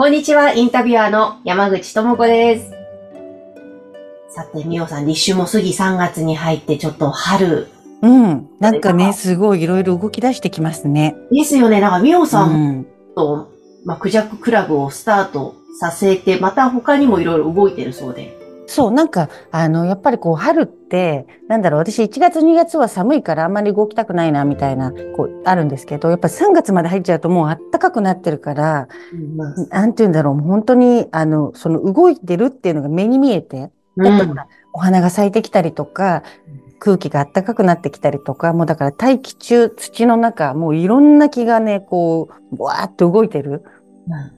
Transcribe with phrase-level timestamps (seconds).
[0.00, 2.70] こんにちは、インタビュアーの山口智子です。
[4.32, 7.66] さて、みおさん、立秋も過ぎ3月に入って、ちょっと春
[8.02, 11.80] うんなんかねすごいいろいろ動き出してきますねですよね。
[11.80, 13.50] なんか、みおさうんんと、
[13.84, 18.37] まあ、クジャククラブをスタートさせて、また他にもいろいろ動いてるそうで。
[18.70, 28.88] そう、なんか、あの、やっぱりこう、春って、なんだろう、私1月2月は寒いからあんまり動きたくないな、みたいな、こう、あるんですけど、やっぱ3月まで入っちゃうともう暖かくなってるから、
[29.70, 33.70] なんて言うんだろう、本当に、あの、その動いてるっていうのが目に見えて、
[34.02, 36.22] だってほらお花が咲いてきたりとか、
[36.78, 43.64] 空気が暖かくなってきたりとか、もうだから大気中、土の中、もういろんな気がね、こう、わーっと動いてる。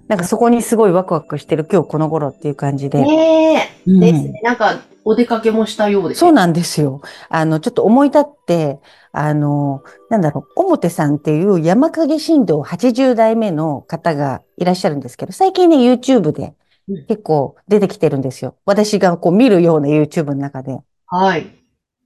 [0.09, 3.03] なんかそこにすごいワクワクしてる今日この頃っていう感じで。
[3.03, 4.41] ねえ、うんですね。
[4.43, 6.19] なんか、お出かけもしたようです。
[6.19, 7.01] そうなんですよ。
[7.29, 8.81] あの、ちょっと思い立って、
[9.13, 16.55] あの、なんだろう、表さんっていう山影神道80代目の方がいらっしゃるんですけど、最近ね、YouTube で
[16.89, 18.57] うん結構出てきてるんですよ。
[18.65, 20.79] 私がこう見るような YouTube の中で。
[21.07, 21.47] はい。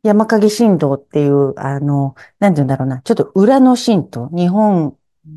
[0.03, 4.95] 山影神道っていう、あの、なんて言うんだろうな、ちょっと裏の神道、日本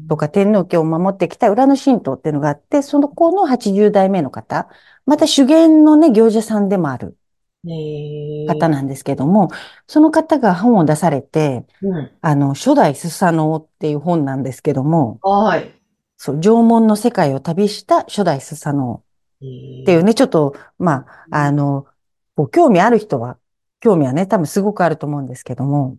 [0.08, 4.70] とか天皇家を守ってきた裏の神道っていうのがあって、その子の80代目の方、
[5.06, 7.18] また修験のね、行者さんでもある
[8.48, 9.50] 方なんですけども、
[9.88, 12.12] その方が本を出されて、うん。
[12.22, 15.74] あの、初代スサノオっていう本なんですけども、はい。
[16.18, 19.04] そう、縄文の世界を旅した初代スサノオっ
[19.86, 21.86] ていうね、ちょっと、まあ、あの、
[22.36, 23.38] ご興味ある人は、
[23.80, 25.98] 興味はね、多分すごくあると思うんですけども、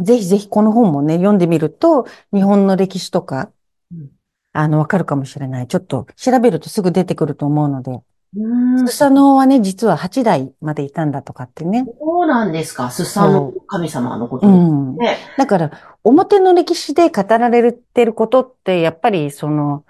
[0.00, 3.52] ぜひぜひこの本もね、読んでみると、日本の歴史とか
[3.90, 4.10] うん、
[4.52, 5.68] あの、わかるかもしれない。
[5.68, 8.00] ちょっと調べるとすぐ出てくると思うので、
[8.36, 8.88] うん。
[8.88, 11.84] スサノオはね、実は8代までいたんだとかってね。
[12.00, 12.90] そうなんですか。
[12.90, 14.62] スサの神様のことですう
[14.94, 14.96] ん。
[14.96, 15.18] ね。
[15.36, 19.84] だから、表の歴史で語られてることって、やっぱりその、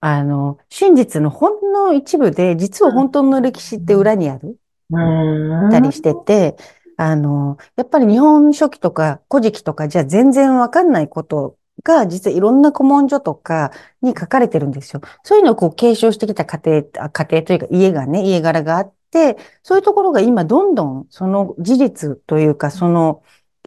[0.00, 4.58] あの、真実のほんの一部で、実は本当の歴史って裏にある
[4.90, 5.68] うん。
[5.68, 6.56] たりしてて、
[6.98, 13.70] あの、やっぱり日本書紀とか古事記とかじゃ全然わかんないことが、実はいろんな古文書とか
[14.02, 15.00] に書かれてるんですよ。
[15.22, 23.22] そういうのをこう継承してきた家庭、家庭というか家がね、家柄があって、そういうところが今どんどんその事実というか、その、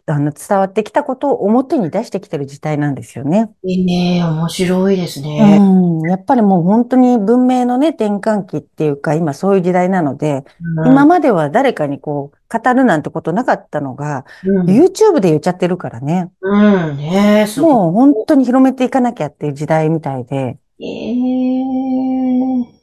[0.06, 3.50] あの、伝わってきたことを表に出してきてる時代なんですよね。
[3.62, 5.58] ねえ、面白いですうね。
[5.58, 6.00] ん。
[6.02, 10.44] やっぱりもう本当に文明のね、転換期っていうか、今そういう時代なので、
[10.86, 16.30] 今までは誰かにこう、語るなんてことなかったのが、うん、YouTube で言っちゃってるからね。
[16.40, 16.56] う
[16.92, 20.58] ん、ねえ、もう本当に広めていかなきゃっていう時代みたいで。
[20.78, 20.86] い。
[20.86, 22.82] ええ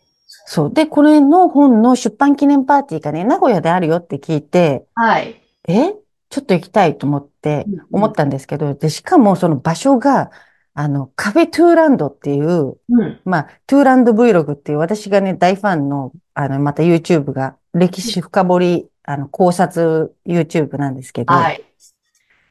[0.52, 0.74] そう。
[0.74, 5.40] で、これの本の出版記念パーティーがね、名古屋であるよって聞いて、はい。
[5.68, 5.94] え？
[6.30, 10.32] ちょっと行きたいと思ってうんうん思ったんですけど、で、しかもその場所が、
[10.74, 13.22] あの、カフェトゥーランドっていう、うん。
[13.26, 21.64] まあ、トゥーランド Vlog っていう私がね、大ファンの、あの、また YouTube が、歴史深掘り、あの、考察 YouTube なんですけど、はい。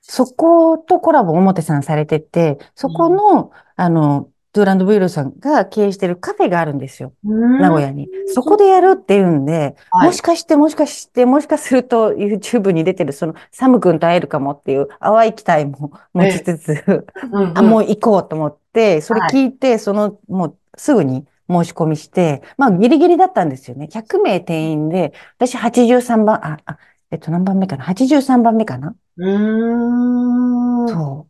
[0.03, 7.13] そことコラボ表さんされてて、そこの、あの、トゥーランド Vlog さんが経営してるカフェがあるんですよ。
[7.23, 8.09] 名名古屋に。
[8.29, 23.89] そこでやるっていうんで、はいもしかして、もしかして、もしかすると YouTube に出てるそのサム君と会えるかもっていう淡い期待も持ちつつ、うんあ、もう行こうと思って、それはい聞いて、その、もうすぐに申し込みして、まあギリギリだったんですよね。
[23.91, 26.79] 100名定員で、私83番、あ、あ、
[27.11, 28.95] えっと何番目かな ?83 番目かな？
[29.17, 30.89] うーん。
[30.89, 31.27] そ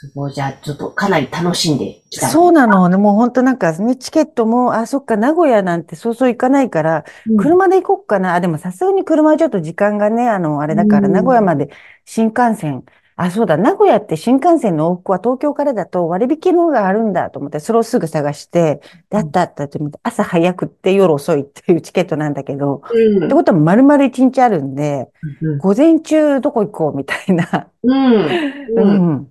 [0.00, 0.32] すごい。
[0.32, 2.20] じゃあ、ちょっとかなり楽しんできう。
[2.20, 2.28] た。
[2.28, 2.88] そうなの。
[2.98, 8.34] もう本当なんかね、チケットも、あ、そっか、名古屋なんてそうそう行かないから、うん車で行こうかな。
[8.34, 11.68] あ、でもさすがに車はちょっと時間がね、あの、あれだから、うん名古屋まで
[12.06, 12.84] 新幹線。
[13.16, 18.80] あ、そうだ、名古屋って新幹線の往復は東京からだと割引のがあるんだと思って、それをすぐ探して、
[19.10, 25.08] であったあったと思って、朝早くって夜遅いっていうチケットなんだけど、うんってことは丸々一日あるんで、
[25.42, 27.68] うん午前中どこ行こうみたいな。
[27.82, 28.24] うん。
[28.24, 28.28] う
[28.76, 29.29] うん。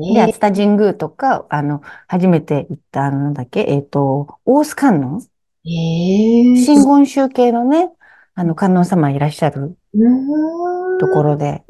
[0.00, 0.14] ん。
[0.14, 5.26] で、熱田神宮とか、あの、初めて行った、あの、なんだっけ、えっと、大須観音？
[5.66, 7.90] ええ真言宗系のね、
[8.34, 11.64] あの、観音様いらっしゃるうんところで、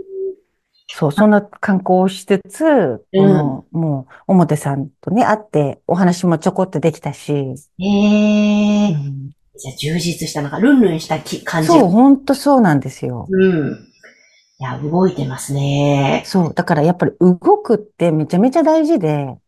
[0.88, 11.68] そう、そんな観光をしつつ、このもう、表さんとね、会って、お話もちょこっとできたし、ええうんじゃあ充実した、なんかルンルンしたき感じ。
[11.68, 13.26] そう、ほんとそうなんですよ。
[13.28, 13.89] うん。
[14.60, 16.22] いや、動いてますね。
[16.26, 16.54] そう。
[16.54, 19.38] だからやっぱり動くってめちゃめちゃ大事で、うんうん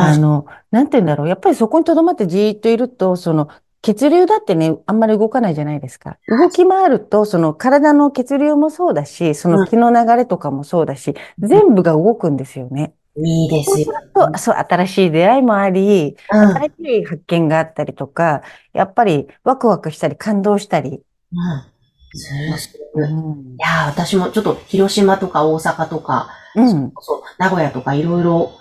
[0.00, 1.28] あの、なんて言うんだろう。
[1.28, 3.48] やっぱりそこに留まってじーっといると、その、
[3.82, 6.18] 血流だってね、あんまり動かないじゃないですか。
[6.26, 12.94] 動き回ると、その体の血流もそうだし、その気の流れとかもそうだし、全部が動くんですよね。
[13.16, 13.92] いいですよ。
[14.14, 16.56] そう、そう、新しい出会いもあり、うん。
[16.56, 18.42] 新しい発見があったりとか、
[18.72, 21.02] やっぱりワクワクしたり感動したり。
[21.32, 21.71] うん。
[22.14, 23.56] すすいうん。
[23.58, 26.92] やー、私もちょっと広島とか大阪とか、うん。
[27.00, 28.52] そう、名古屋とかいろいろ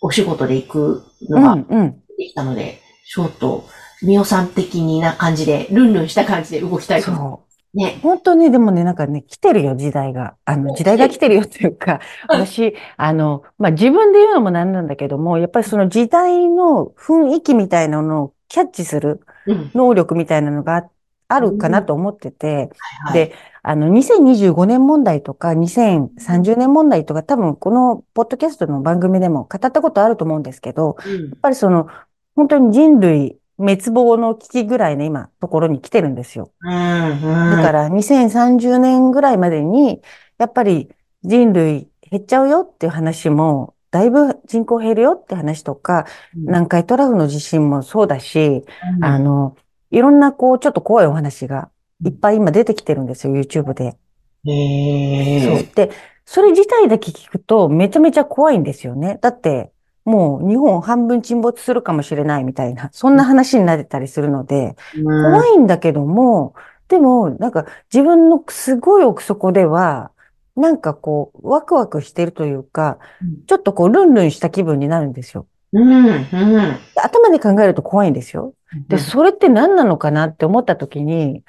[0.00, 1.66] お仕事で行くうのがん。
[1.68, 2.02] うん。
[2.18, 3.64] できたので、ちょっと、
[4.02, 7.78] みおさん的にな感じで、ルンルンした感じで動きたいと思う。
[7.78, 8.00] ね。
[8.02, 10.36] 本当ね、でもね、なんかね、来てるよ、時代が。
[10.44, 19.70] あの、時代が来てるよっていうか、私、あの、まあ、自分で言うのもなんなんだけども、やっぱりその時代の雰囲気みたいなのをキャッチするうん。
[19.74, 20.90] 能力みたいなのがあ
[21.30, 22.70] あるかなと思ってて、
[23.04, 23.14] はい。
[23.14, 31.88] で、あの、2025年問題とか2030年問題とか多分このポッドキャストの番組でも語ったことあると思うんですけど、うんやっぱりその、
[32.34, 36.50] 本当に人類滅亡の危機ぐらいの今、ところに来てるんですよ。
[36.60, 36.72] うん。
[36.72, 37.56] うん。
[37.56, 40.00] だから2030年ぐらいまでに、
[40.38, 40.88] やっぱり
[41.22, 48.64] 人類減っちゃうよっていう話も、だいぶ人口減るよって話とか、南海トラフの地震もそうだし、
[48.96, 49.56] うんあの、
[49.90, 51.70] いろんなこう、ちょっと怖いお話が
[52.04, 53.96] いっぱい今出てきてるんですよ、YouTube で。
[54.44, 55.56] へそう。
[55.56, 55.90] ーで、
[56.24, 59.18] それ自体だけ聞くとめちゃめちゃ怖いんですよね。
[59.20, 59.72] だって、
[60.04, 66.54] もう日本半分沈没するかもしれないみたいな、そんな話になってたりするので、怖いんだけども、
[66.88, 70.10] でも、なんか自分のすごい奥底では、
[70.56, 75.46] なんかこう、ワクワクしてるというかうん、ちょっとこう、ルンルンした気分になるんですよ。
[75.72, 76.06] うん。
[76.06, 76.80] うん。
[76.94, 78.54] で頭で考えると怖いんですよ。
[78.88, 81.42] で、それって何なのかなって思った時に、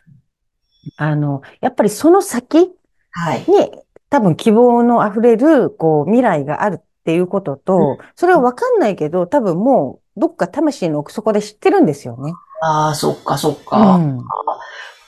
[0.97, 2.71] あの、やっぱりその先
[3.11, 3.39] はい。
[3.41, 3.71] に
[4.09, 12.33] 多分希望の溢れる、こう、未来があるっていうことと、それはわかんないけど、多分もう、どっか魂の奥底で知ってるんですよね。
[12.63, 13.97] ああ、そっか、そっうか。
[13.97, 14.19] ん。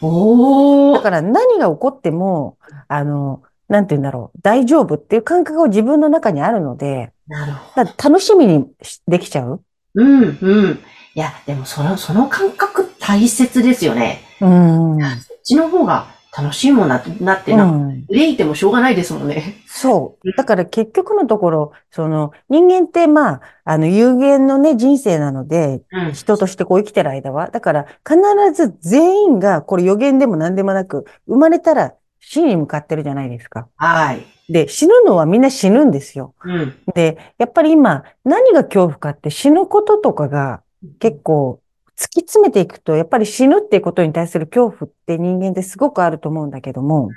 [0.01, 0.95] おー。
[0.95, 2.57] だから何が起こっても、
[2.87, 7.89] あの、なんて言うんだろう、大丈夫っていう感覚が自分の中にあるので、なるほど。
[8.09, 9.61] 楽しみにしできちゃう。
[9.95, 10.79] うん、うん。
[11.15, 14.21] いや、でもその、その感覚大切ですよね。
[14.41, 14.99] うん。
[14.99, 18.05] そっちの方が楽しいもんな、なってうな、ん。
[18.09, 19.61] 憂いてもしょうがないですもんね。
[19.67, 20.31] そう。
[20.35, 26.13] だから結局のところ、その人間ってまあ、あの有限のね、人生なので、うん。
[26.13, 27.51] 人としてこう生きてる間は。
[27.51, 28.17] だから必
[28.53, 33.67] ず全員が、これ予言でも何でもなく、生まれたら死に向かってるじゃないですか。
[33.75, 34.25] はい。
[34.49, 36.33] で、死ぬのはみんな死ぬんですよ。
[36.43, 36.75] うん。
[36.95, 40.61] で、やっぱり今、何が恐怖かって死ぬこととかが
[40.99, 41.61] 結構
[41.97, 47.09] 突き詰めていくと、やっぱり死ぬっていうことに対する恐怖って人間ってすごくあると思うんだけども、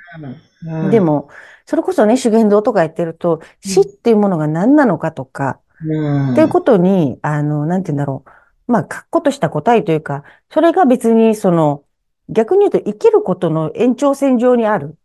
[0.65, 1.29] うんで、も、
[1.65, 6.31] それこそね、修験道とかやってると、死っていうものが何なのかとか、うん。
[6.31, 8.71] っていうことに、あの、なんて言うんだろう。
[8.71, 11.83] まあ、確固とした答えというか、それが別にその、
[12.29, 14.95] 逆に言うと生きることの延長線上にある。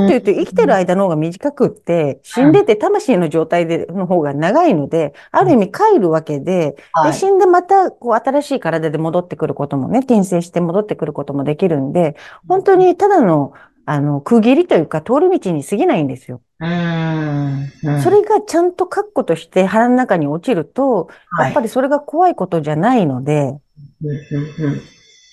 [0.00, 7.12] もっと言うと生きてる間の方が短くって、死んでて魂の状態での方が長いので、ある意味帰るわけで、で、はい。
[7.12, 12.16] 死んでまたこう新しい体で戻ってくることもね、転生して戻ってくることもできるんで、
[12.48, 13.52] 本当にただの、
[13.84, 16.40] あの、区切りというか通り道に過ぎないんですよ。
[16.60, 17.70] うーん。
[17.84, 21.08] うんそれがちゃんと確固として腹の中に落ちると、
[21.40, 23.58] やっぱり、りそれが怖いことじゃないので、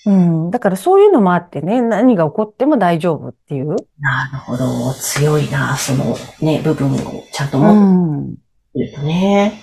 [0.06, 3.76] うん、だからそういうのもあってね、何が起こっても大丈夫っていう。
[3.98, 4.92] なるほど。
[4.94, 8.34] 強いな、そのね、部分をちゃんとう持っん。
[8.74, 9.60] てるとね。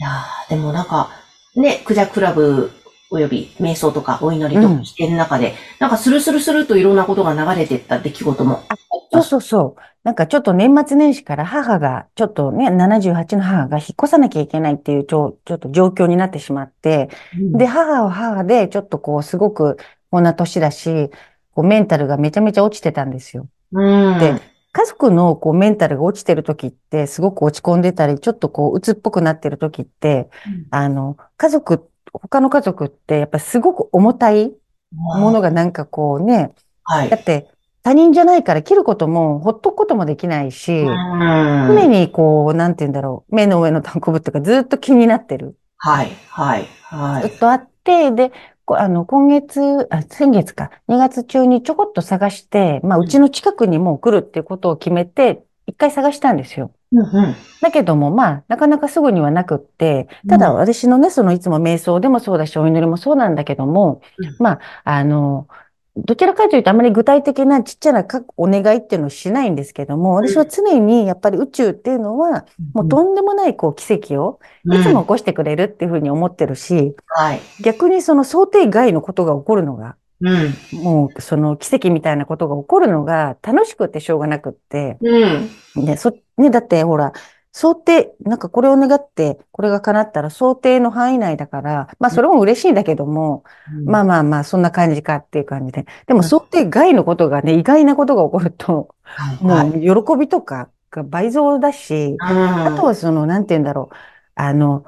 [0.00, 1.10] いやーでもなんか、
[1.54, 2.72] ね、クジャクラブ
[3.10, 8.64] および瞑想とかお祈りとかしてる中で、なんかスルスルスルといろんなことが流れてった出来事も。
[9.12, 9.80] そうそうそう。
[10.04, 17.08] なんかちょっと年末年始から母が、ちょっとね、78の母が引っ越さなきゃいけないっていうちょ、ちょっと状況になってしまって、
[17.56, 19.78] で、母は母で、ちょっとこう、すごく、
[20.10, 21.10] こんな年だし、
[21.52, 23.48] こう、メンタルがめちゃめちゃ落ちてたんですよ。
[23.72, 24.18] うん。
[24.18, 30.28] で家族のこうメンタルが落ちてる時って、すごく落ち込んでたり、ちょっとこう、鬱っぽくなってる時って、
[30.70, 34.52] あの、家族、他の家族って、やっぱすごく重たい
[34.90, 37.16] ものがなんかこうね、はいだ。
[37.16, 37.53] って
[37.84, 45.54] 他人じゃないから切ることも、ほっとくこともできないし、うん常にこう、なんて言うんだろう、目の上の単行部とかずっと気になってる。
[45.76, 47.28] はい、はい、はい。
[47.28, 48.32] ずっとあって、で、
[48.64, 56.72] こあの、今月、あ、先月か、2月中にちょこっと探して、まあ、うちの近くにもう来るっていうことを決めて、一回探したんですよ。
[56.92, 57.34] うんうん。
[57.60, 65.48] だけども、まあ、なかなかすぐにはなくって、ただうん私のね、そのいつも瞑想でもそうだし、お祈りもそうなんだけどもうん、まあ、あの、
[65.96, 77.40] どちらかというとあまり具体的なちっちゃなかお願いっていうのをしないんですけども、私は常にやっぱり宇宙っていうのは、もうとんでもないこう奇跡をいつも起こしてくれるっていうふうに思ってるし、はい。
[77.62, 80.82] 逆にその想定外のことが起こるのが、うん。
[80.82, 85.84] もうその奇跡みたいなことが起こるのが楽しくてしょうがなくって、うん。
[85.84, 87.12] ね、そ、ね、だってほら、
[87.56, 93.44] 想定、なんかこれを願って、これが叶ったら想定の範囲内だから、まあそれも嬉しいんだけども、
[93.84, 95.86] まあまあまあそんな感じかっていう感じで。
[96.06, 98.94] でもうん想定外のことがね、意外なことが起こると。
[99.40, 103.96] もう喜びとかが倍増だし、ああとはその、なんて言うんだろう。
[104.34, 104.84] あの、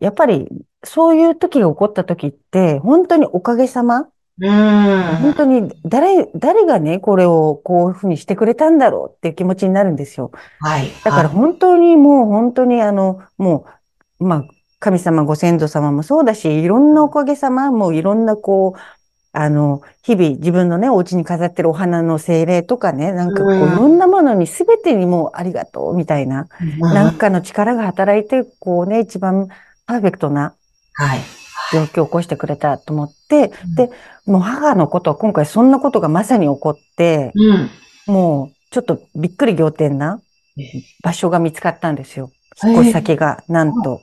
[0.00, 0.48] やっぱり
[0.84, 4.10] そういう時が起こった時って、本当におかげさまうん。
[4.48, 10.30] 本当に誰、誰がね、これをこういうふうにしてくれたんだろうっていう気持ちになるんですよ。
[10.60, 10.90] はい。
[11.04, 13.66] だから本当にもう本当にあの、も
[14.18, 14.44] う、まあ、
[14.78, 18.80] 神様ご先祖様もそうだし、いろんなおかげさま、もういろんなこう、
[19.32, 29.48] あの、日々自分のね、お家に飾ってるお花の精霊とかね、なんかこう、いうんろんなものに全てにもうありがとうみたいな、うんなんかの力が働いて、こうね、一番
[29.86, 30.54] パーフェクトな
[30.94, 31.20] はい。
[31.72, 33.90] 状況を起こしてくれたと思って、うんで、
[34.30, 37.70] もう母のことは今回そんなことがまさに起こって、うん。
[38.06, 40.20] もうちょっとびっくり仰天な
[40.56, 40.62] え
[41.02, 42.30] 場所が見つかったんですよ。
[42.62, 44.02] 引っ越し先が、なんと。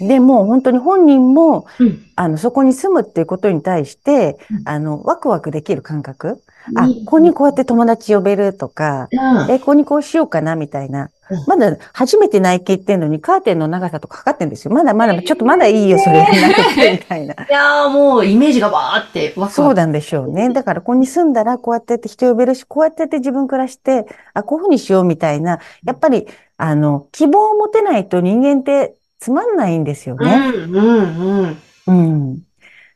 [0.00, 2.04] で、もう本当に本人も、うん。
[2.16, 6.42] あの、そこに住むっていうことに対してう、んあの、ワクワクできる感覚。
[6.76, 9.50] あ、うんここにこうやって友達呼べるとか、うん。
[9.50, 11.10] え、ここにこうしようかな、みたいなうん。
[11.46, 14.72] まだ初めて内見ってんのに、カーテンの長さとか測ってんですよ。
[14.72, 17.34] まだまだ、ちょっとまだいいよ、それ、 なくて、みたいな。
[17.34, 19.52] いやーもうイメージがバーってワクワク。
[19.54, 20.48] そうなんでしょうね。
[20.50, 30.52] だから、ここに住んだら、こうやってやって人呼べるし、こうやってやって自分暮らして、あ、こういうふうにしようみたいな、やっぱり、あの、希望を持てないと人間ってつまんないんですようん、ね。
[30.54, 31.16] うん、
[31.46, 31.56] うん。
[31.86, 32.38] うん。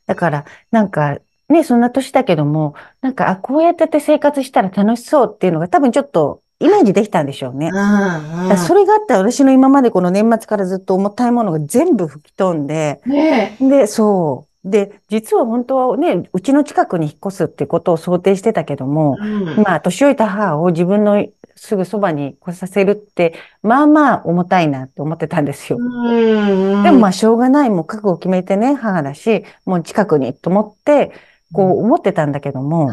[0.07, 7.71] だから、なんか、ね、そんな年だけども、なんか、あ、こうやってやって生活したら楽しそうっていうのが多分ちょっとイメージできたんでしょうね。
[7.73, 13.11] うん、それがあったら私の今までこの年末からずっと重たいものが全部吹き飛んで、ん。
[13.11, 14.71] ねで、そう。
[14.71, 19.63] で、実は本当はね、うちの近くに引っ越すってことを想定してたけどもえ。、うん。
[19.63, 21.27] まあ、年老いた母を自分の
[21.57, 25.79] すぐそばに来させるって、まあまあ重たいなって思ってたんですよ。
[25.81, 26.83] うん。
[26.83, 31.13] でもまあ、しょうがない、もう覚悟を決めてね、母だし、もう近くにと思って、
[31.53, 32.91] こう思ってたんだけども、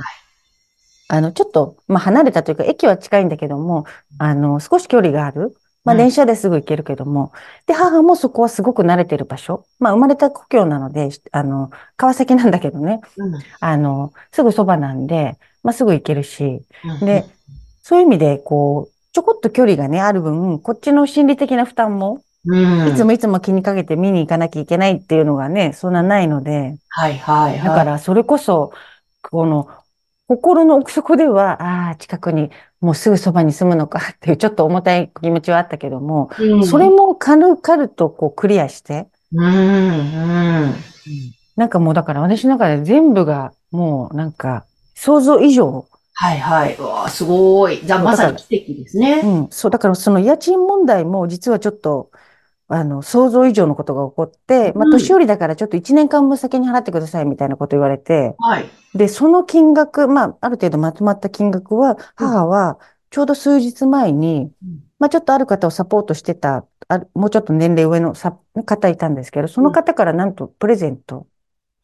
[1.10, 3.86] あの、ちょっと、まあ離れたというか、駅は近いんだけども、
[4.20, 5.56] あの、少し距離がある。
[5.86, 7.32] まあうん電車ですぐ行けるけども、
[7.66, 9.66] で、母もそこはすごく慣れてる場所。
[9.80, 17.06] まあ生まれた故郷なので、あの、川崎なんだけどね、うん、あの、すぐそばなんで、まあすぐ行けるし、うん。
[17.06, 17.26] で、
[17.82, 22.88] そういう意味で、こう、ちょこっと距離がね、ある分、こっちの心理的な負担も、うん。
[22.90, 27.64] いつもいつも気にかけて見に行かなきゃいけないっていうのがね、そんなないので、はい、はい、はい。
[27.64, 28.72] だからそれこそ、
[29.22, 29.70] この、
[30.30, 40.76] 心の奥底では、ああ、近くに、もうすぐそばに住むのか っていうちょっと重たい気持ちはあったけども、うん、それも軽々とこうクリアして、うん、うん。
[41.56, 46.76] なんかもうだから私の中で全部がもうなんか想像以上、はい、はい。
[46.76, 47.82] うわーすごい。
[47.84, 49.22] じゃあ、まさに奇跡ですね。
[49.24, 52.12] うん、そう、だからその家賃問題も実はちょっと、
[52.70, 58.70] あの、想像以上のことが起こって、まあ、うん年寄りだからちょっと1年間分先に払ってくださいみたいなこと言われて、はい。
[58.94, 64.52] で、その金額、まあ、ある程度まとまった金額は、母は、ちょうど数日前に、
[65.00, 71.28] まあ、ちょっとある方をサポートしてた、あもうちょっと年齢上のさ方いたんですけど、その方からなんとプレゼント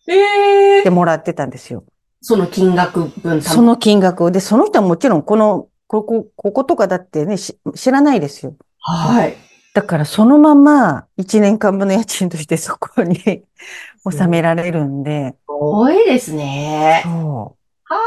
[0.07, 1.83] ええでもらってたんですよ。
[2.21, 4.31] その金額分その金額を。
[4.31, 8.55] で、その人はもちろん、この、ここ、こことかだってね、し知らないですよ。
[8.79, 9.35] はい。
[9.75, 13.17] だから、そのまま、1年間分の家賃としてそこに
[14.09, 17.01] 収められるんで、すごいですね。
[17.03, 17.93] そう。
[17.93, 17.99] は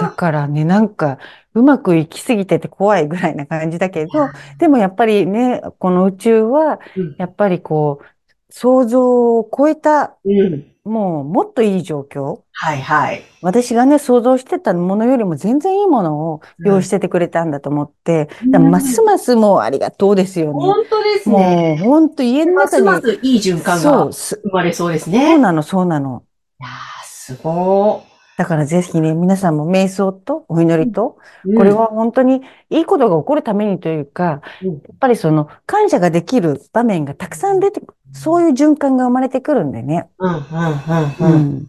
[0.00, 1.18] だからね、なんか、
[1.54, 4.10] うまくいきすぎてて怖いぐらいな感じだけど、
[4.58, 8.04] でもやっぱりね、この宇宙は、うんやっぱりこう、
[8.48, 10.73] 想像を超えた、うん。
[10.84, 12.40] もう、もっといい状況。
[12.52, 13.22] はいはい。
[13.40, 20.52] 私がね、想像してたものよりも全然いいものを用意しててくれたんだと思って、うんますますもうありがとうですよね。
[20.52, 21.78] 本当ですもね。
[21.80, 25.34] う、ほんと家のます中に、ますいい循環が生まれそうですそうね。
[25.36, 26.22] いなの、そうなの。
[26.60, 26.70] やー
[27.04, 28.02] すご
[28.36, 31.54] だからぜひね、皆さんも瞑想とお祈りと、い。
[31.54, 40.08] これは本当にいいことが起こるためにというか、うんやっぱりその感謝ができる場面がたくさん出てくそういう循環が生まれてくるんでね。
[40.18, 41.58] うん、うん、うん、ううん。
[41.60, 41.66] ん。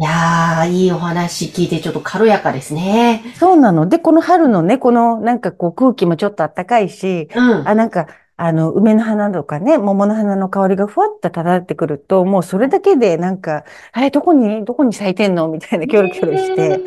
[0.00, 3.24] いやー、いいお話聞いてちょっと軽やかですね。
[3.36, 3.88] そうなの。
[3.88, 7.68] で、この春のね、このなんかこう空気もちょっと暖かいし、うん。
[7.68, 8.06] あ、なんか、
[8.40, 13.64] あの、梅の花とかね、桃の花の香りがふわっと漂ってくると、もうそれだけでなんか、
[13.96, 16.80] え、どこに、どこに咲いてんのみたいなキョロキョロして。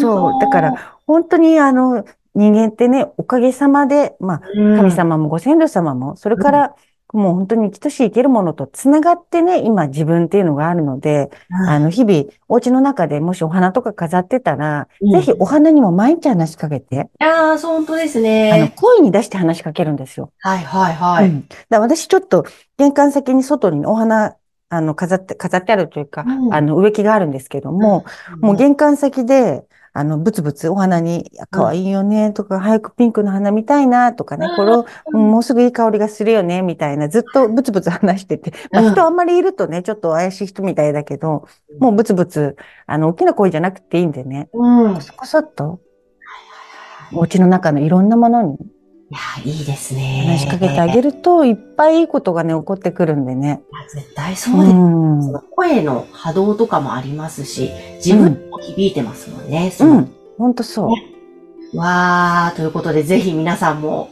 [0.00, 0.40] そう。
[0.40, 6.74] だから、、本当にあの、人間ってね、おかげさまで、まあ、うん神様もご先祖様も、それから、
[7.12, 11.30] もう本当に生きとし生けるものとつながってね、今自分っていうのがあるので、
[11.68, 18.72] あの、日々、お家の中でもしお花とか飾ってたら、うんぜひお花にも毎日話しかけて、ああ、そう、本当ですあの、ね。
[18.76, 20.32] 声に出して話しかけるんですよ。
[20.40, 21.28] はい、はい、はい。
[21.28, 21.48] うん。
[21.68, 22.44] だ私ちょっと
[22.78, 24.36] 玄関先に外にお花、
[24.70, 28.04] あの、飾って、飾ってあるというか、うんあの、植木があるんですけども、
[28.40, 41.46] もう玄関先で、あの、ブツブツお花に、可愛いよね、とか、早くピンクの花見たいな、とかね、これを、うんもうすぐいい香りがするよね、みたいな、ずっとブツブツ話してて、まあ、うん人あんまりいるとね、ちょっと怪しい人みたいだけど、
[41.78, 42.56] もうブツブツ、
[42.86, 44.92] あの、大きな声じゃなくていいんでね、うん。
[44.92, 45.80] いコソコソっと、
[47.14, 48.58] お家の中のいろんなものに
[49.12, 50.24] や、いいですね。
[50.26, 53.62] 話しかけてあげると、いっぱいいいことがね、起こってくるんでね。
[53.94, 54.74] 絶対そうです。
[54.74, 55.22] ん。
[55.22, 59.70] その声の波動とかもありますし、自分にも響いてますもんね。
[59.70, 60.12] そうのん。
[60.38, 60.88] ほんとそ
[61.74, 61.76] う。
[61.76, 64.10] わー、ということで、ぜひ皆さんも、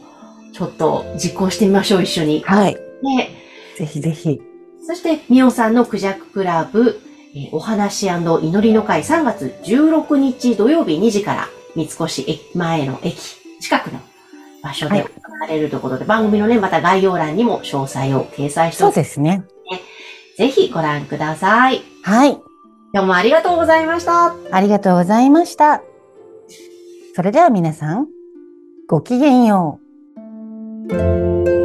[0.53, 2.43] ちょっと実行してみましょう、一緒に。
[2.45, 2.77] はい。
[3.01, 3.29] ね。
[3.77, 4.39] ぜひぜひ。
[4.85, 7.01] そして、みおさんのクジャククラブ、
[7.33, 13.15] えーお話祈りの会3月16日土曜日2時から、三越駅前の駅
[13.61, 13.99] 近くの
[14.63, 19.43] 場所ではい行われるということで、番組のね、また概要欄にも詳細を掲載してそうおくですね。
[20.37, 21.81] ぜひご覧ください。
[22.03, 22.39] はい。
[22.93, 24.35] 今日もありがとうございました。
[24.51, 25.81] ありがとうございました。
[27.15, 28.07] それでは皆さん、
[28.87, 29.79] ごきげんよ
[30.89, 31.60] う。